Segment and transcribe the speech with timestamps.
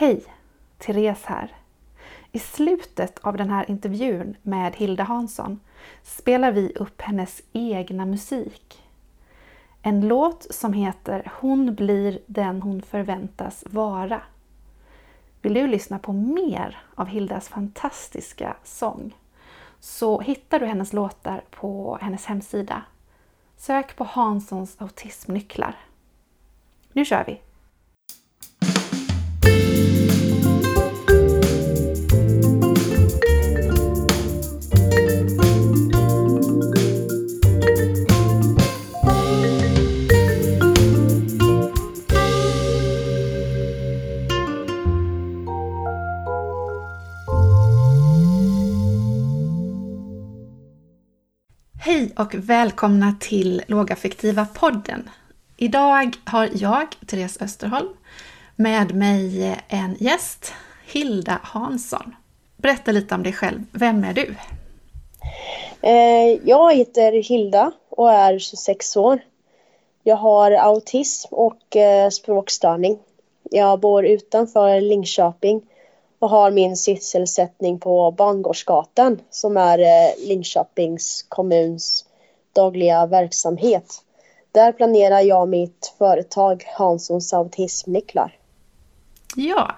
[0.00, 0.24] Hej!
[0.78, 1.56] Therese här.
[2.32, 5.60] I slutet av den här intervjun med Hilda Hansson
[6.02, 8.82] spelar vi upp hennes egna musik.
[9.82, 14.22] En låt som heter Hon blir den hon förväntas vara.
[15.42, 19.16] Vill du lyssna på mer av Hildas fantastiska sång
[19.80, 22.82] så hittar du hennes låtar på hennes hemsida.
[23.56, 25.76] Sök på Hanssons autismnycklar.
[26.92, 27.40] Nu kör vi!
[51.98, 55.10] Hej och välkomna till Lågaffektiva podden.
[55.56, 57.88] Idag har jag, Therese Österholm,
[58.56, 60.52] med mig en gäst,
[60.86, 62.14] Hilda Hansson.
[62.56, 63.64] Berätta lite om dig själv.
[63.72, 64.34] Vem är du?
[65.82, 69.20] Eh, jag heter Hilda och är 26 år.
[70.02, 72.98] Jag har autism och eh, språkstörning.
[73.50, 75.62] Jag bor utanför Linköping
[76.18, 82.04] och har min sysselsättning på Bangårdsgatan som är eh, Linköpings kommuns
[82.52, 84.02] dagliga verksamhet.
[84.52, 88.38] Där planerar jag mitt företag Hanssons autismnycklar.
[89.36, 89.74] Ja,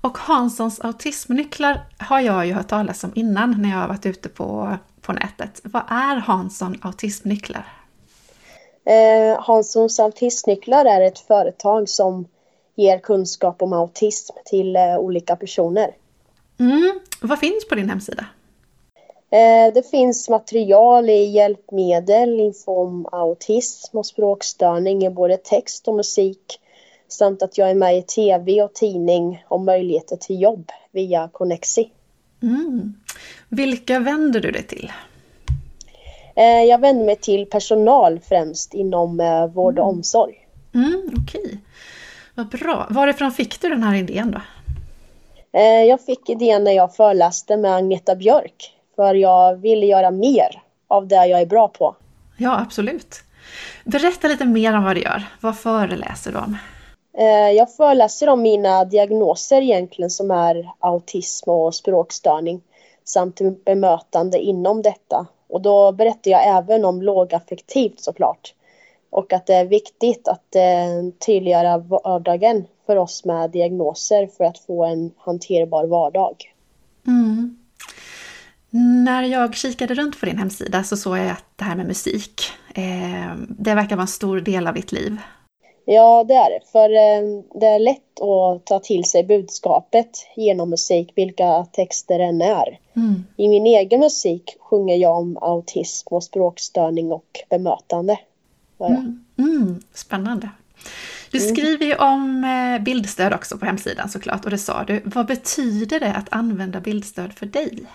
[0.00, 4.28] och Hanssons autismnycklar har jag ju hört talas om innan när jag har varit ute
[4.28, 5.60] på, på nätet.
[5.64, 7.66] Vad är Hansson autismnycklar?
[8.84, 12.26] Eh, Hanssons autismnycklar är ett företag som
[12.78, 15.94] ger kunskap om autism till eh, olika personer.
[16.60, 17.00] Mm.
[17.20, 18.26] Vad finns på din hemsida?
[19.30, 25.94] Eh, det finns material i hjälpmedel, info om autism och språkstörning i både text och
[25.94, 26.60] musik
[27.08, 31.90] samt att jag är med i tv och tidning om möjligheter till jobb via Connexi.
[32.42, 32.94] Mm.
[33.48, 34.92] Vilka vänder du dig till?
[36.36, 39.16] Eh, jag vänder mig till personal främst inom
[39.54, 39.96] vård och Mm.
[39.98, 40.34] omsorg.
[40.74, 41.58] Mm, Okej,
[42.38, 42.86] vad bra.
[42.90, 44.40] Varifrån fick du den här idén då?
[45.58, 50.62] Eh, Jag fick idén när jag föreläste med Agneta Björk för jag ville göra mer
[50.88, 51.96] av det jag är bra på.
[52.36, 53.16] Ja, absolut.
[53.84, 55.22] Berätta lite mer om vad du gör.
[55.40, 56.56] Vad föreläser du om?
[57.18, 62.60] Eh, Jag föreläser om mina diagnoser egentligen som är autism och språkstörning
[63.04, 65.26] samt bemötande inom detta.
[65.48, 68.54] Och då berättar jag även om lågaffektivt såklart.
[69.10, 74.58] Och att det är viktigt att eh, tydliggöra vardagen för oss med diagnoser för att
[74.58, 76.54] få en hanterbar vardag.
[77.06, 77.58] Mm.
[79.04, 82.42] När jag kikade runt på din hemsida så såg jag att det här med musik,
[82.74, 85.16] eh, det verkar vara en stor del av ditt liv.
[85.84, 86.60] Ja, det är det.
[86.72, 92.42] För eh, det är lätt att ta till sig budskapet genom musik, vilka texter än
[92.42, 92.78] är.
[92.96, 93.24] Mm.
[93.36, 98.18] I min egen musik sjunger jag om autism och språkstörning och bemötande.
[98.80, 99.24] Mm.
[99.38, 99.82] Mm.
[99.94, 100.50] Spännande.
[101.30, 105.02] Du skriver ju om eh, bildstöd också på hemsidan såklart och det sa du.
[105.04, 107.86] Vad betyder det att använda bildstöd för dig?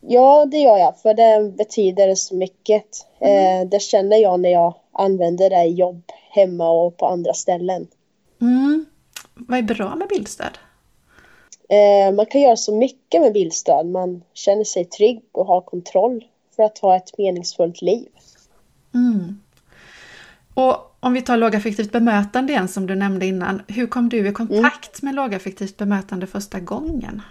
[0.00, 3.06] ja, det gör jag, för det betyder så mycket.
[3.20, 7.86] Eh, det känner jag när jag använder det i jobb, hemma och på andra ställen.
[8.40, 8.86] Mm.
[9.34, 10.58] Vad är bra med bildstöd?
[11.68, 13.86] Eh, man kan göra så mycket med bildstöd.
[13.86, 16.24] Man känner sig trygg och har kontroll
[16.56, 18.08] för att ha ett meningsfullt liv.
[18.94, 19.40] Mm.
[20.54, 23.62] Och om vi tar lågaffektivt bemötande igen som du nämnde innan.
[23.68, 27.22] Hur kom du i kontakt med lågaffektivt bemötande första gången?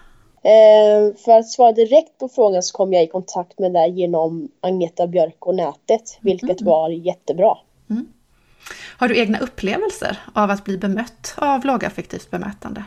[0.41, 4.49] Eh, för att svara direkt på frågan så kom jag i kontakt med det genom
[4.61, 7.57] Agneta Björk och nätet, vilket var jättebra.
[8.97, 12.83] Har du egna upplevelser av att bli bemött av lågaffektivt bemötande?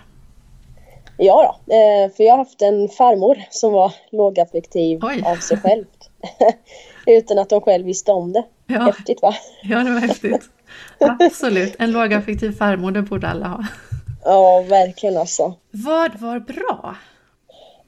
[1.16, 5.22] Ja då, eh, för jag har haft en farmor som var lågaffektiv Oj.
[5.26, 5.84] av sig själv.
[7.06, 8.44] Utan att hon själv visste om det.
[8.72, 8.80] Ja.
[8.80, 9.34] Häftigt va?
[9.62, 10.48] Ja, det var häftigt.
[11.00, 13.64] Absolut, en lågaffektiv farmor, det borde alla ha.
[14.24, 15.54] Ja, verkligen alltså.
[15.70, 16.96] Vad var bra?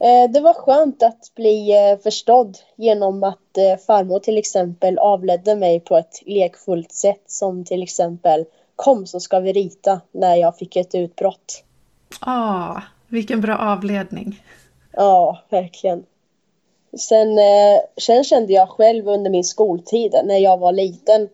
[0.00, 5.56] Eh, Det var skönt att bli eh, förstådd genom att eh, farmor till exempel avledde
[5.56, 8.44] mig på ett lekfullt sätt som till exempel
[8.76, 11.64] Kom så ska vi rita när jag fick ett utbrott.
[12.20, 14.42] Ah, vilken bra avledning.
[14.92, 16.02] Ja, verkligen.
[16.96, 21.28] Sen, eh, sen kände jag själv under min skoltid när jag var liten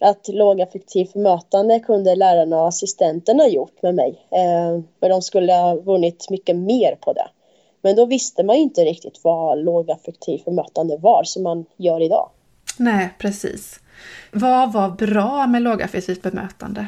[0.00, 4.26] att lågaffektivt bemötande kunde lärarna och assistenterna gjort med mig.
[4.30, 7.28] Eh, men de skulle ha vunnit mycket mer på det.
[7.82, 12.30] Men då visste man ju inte riktigt vad lågaffektivt bemötande var som man gör idag.
[12.78, 13.80] Nej, precis.
[14.32, 16.86] Vad var bra med lågaffektivt bemötande?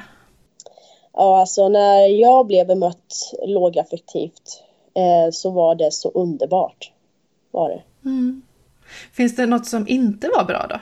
[1.12, 4.62] Ja, alltså när jag blev bemött lågaffektivt
[4.94, 6.92] eh, så var det så underbart.
[7.52, 8.08] Var det.
[8.08, 8.42] Mm.
[9.12, 10.80] Finns det något som inte var bra då?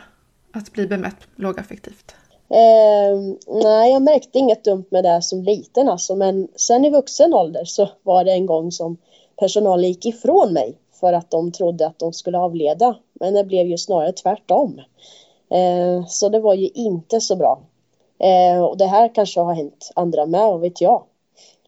[0.58, 2.14] Att bli bemött lågaffektivt?
[2.48, 3.18] Eh,
[3.62, 7.64] nej, jag märkte inget dumt med det som liten alltså, men sen i vuxen ålder
[7.64, 8.96] så var det en gång som
[9.38, 12.96] personalen gick ifrån mig för att de trodde att de skulle avleda.
[13.12, 14.80] Men det blev ju snarare tvärtom.
[15.50, 17.60] Eh, så det var ju inte så bra.
[18.18, 21.02] Eh, och det här kanske har hänt andra med, vad vet jag.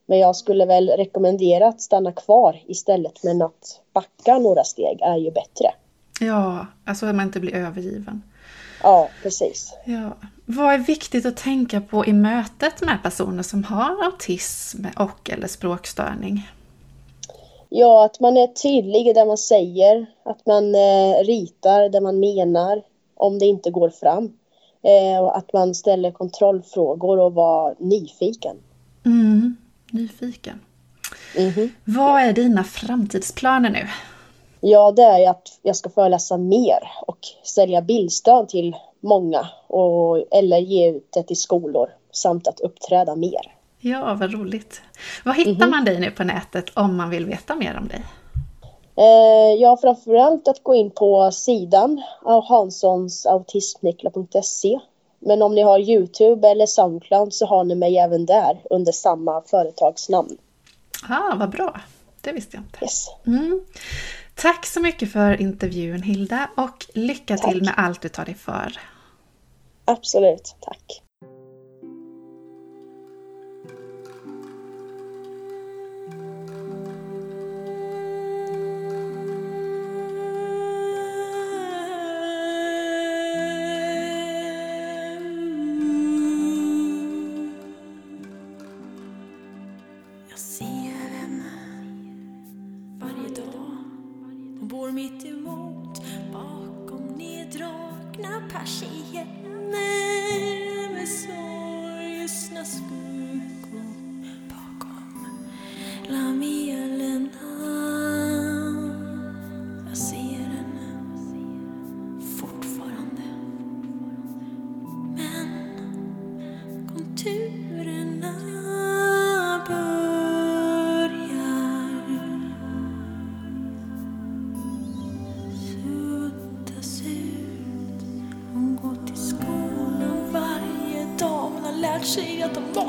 [0.07, 5.17] Men jag skulle väl rekommendera att stanna kvar istället men att backa några steg är
[5.17, 5.75] ju bättre.
[6.21, 8.23] Ja, alltså att man inte blir övergiven.
[8.83, 9.75] Ja, precis.
[9.85, 10.11] Ja.
[10.47, 15.47] Vad är viktigt att tänka på i mötet med personer som har autism och eller
[15.47, 16.49] språkstörning?
[17.69, 22.21] Ja, att man är tydlig i det man säger, att man eh, ritar det man
[22.21, 22.83] menar
[23.15, 24.33] om det inte går fram.
[24.83, 28.57] Eh, och att man ställer kontrollfrågor och var nyfiken.
[29.93, 30.61] Nyfiken.
[31.39, 31.73] Mhm.
[31.85, 33.89] Vad är dina framtidsplaner nu?
[34.61, 40.59] Ja, det är att jag ska föreläsa mer och sälja bildstöd till många och, eller
[40.59, 43.55] ge ut det till skolor samt att uppträda mer.
[43.81, 44.83] Ja, vad roligt.
[45.25, 48.03] Var hittar man dig nu på nätet om man vill veta mer om dig?
[48.97, 54.81] Eh, ja, framförallt att gå in på sidan av hanssonsautismnycklar.se.
[55.25, 59.43] Men om ni har Youtube eller Soundcloud så har ni mig även där under samma
[59.43, 60.37] företagsnamn.
[61.09, 61.81] Ah, vad bra.
[62.21, 62.79] Det visste jag inte.
[62.83, 63.07] Yes.
[63.27, 63.61] Mm.
[64.35, 67.51] Tack så mycket för intervjun Hilda och lycka Tack.
[67.51, 68.79] till med allt du tar dig för.
[69.85, 71.03] Absolut, tack.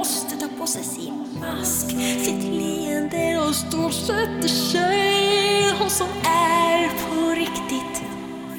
[0.03, 1.89] Måste ta på sig sin mask,
[2.25, 5.71] sitt leende och storsätter sig.
[5.79, 8.03] Hon som är på riktigt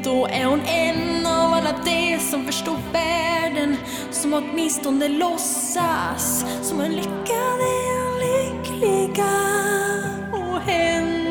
[0.04, 3.76] Då är hon en av alla de som förstår världen
[4.10, 9.30] som åtminstone låtsas som en lyckad är lyckliga.
[10.32, 11.27] Och hennes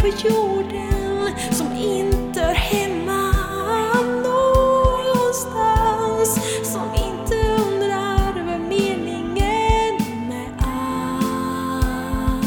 [0.00, 3.32] på jorden, som inte hör hemma
[4.22, 6.38] någonstans,
[6.72, 9.96] som inte undrar över meningen
[10.28, 12.46] med allt.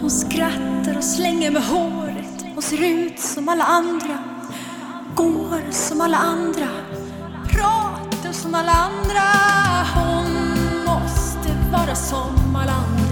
[0.00, 4.18] Hon skrattar och slänger med håret, hon ser ut som alla andra,
[5.14, 6.68] går som alla andra,
[7.50, 9.22] pratar som alla andra.
[9.94, 10.26] Hon
[10.86, 13.09] måste vara som alla andra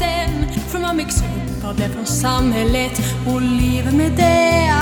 [0.00, 4.72] sen, för man byggs upp av det från samhället och lever med det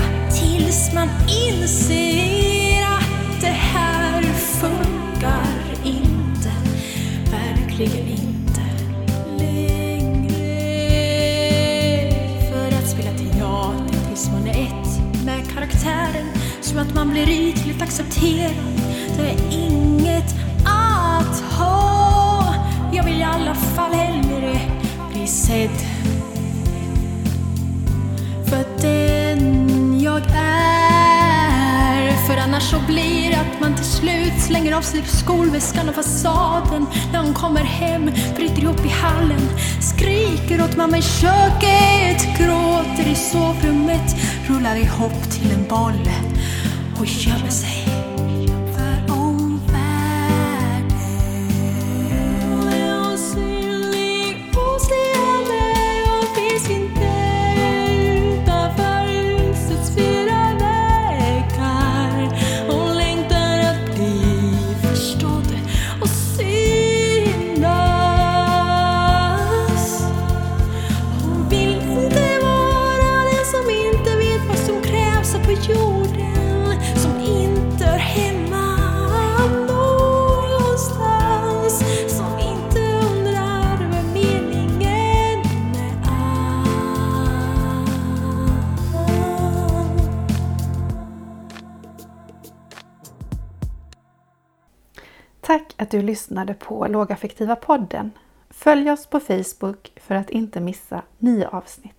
[0.41, 5.49] tills man inser att det här funkar
[5.85, 6.53] inte,
[7.31, 8.61] verkligen inte
[9.39, 10.39] längre.
[12.51, 16.27] För att spela teater tills man är ett med karaktären
[16.61, 18.53] så att man blir ytligt accepterad.
[19.17, 20.35] Det är inget
[20.65, 22.55] att ha.
[22.93, 24.78] Jag vill i alla fall hellre
[25.19, 25.79] bli sedd
[28.45, 32.27] för den jag är.
[32.27, 36.87] För annars så blir det att man till slut slänger av sig skolväskan och fasaden.
[37.13, 39.49] När hon kommer hem, bryter ihop i hallen,
[39.81, 44.17] skriker åt mamma i köket, gråter i sovrummet,
[44.49, 46.11] rullar ihop till en boll
[46.99, 47.88] och gömmer sig
[95.89, 98.11] att du lyssnade på Lågaffektiva podden.
[98.51, 101.98] Följ oss på Facebook för att inte missa nya avsnitt.